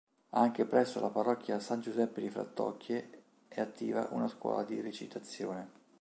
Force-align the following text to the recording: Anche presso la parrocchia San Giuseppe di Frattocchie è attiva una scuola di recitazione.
Anche 0.31 0.65
presso 0.65 0.99
la 0.99 1.11
parrocchia 1.11 1.59
San 1.59 1.79
Giuseppe 1.79 2.21
di 2.21 2.31
Frattocchie 2.31 3.25
è 3.47 3.61
attiva 3.61 4.07
una 4.13 4.27
scuola 4.27 4.63
di 4.63 4.81
recitazione. 4.81 5.69